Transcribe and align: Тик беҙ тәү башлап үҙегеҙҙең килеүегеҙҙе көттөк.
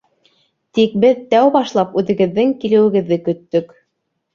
Тик 0.77 0.95
беҙ 1.03 1.21
тәү 1.35 1.53
башлап 1.57 1.95
үҙегеҙҙең 2.03 2.59
килеүегеҙҙе 2.67 3.25
көттөк. 3.33 3.83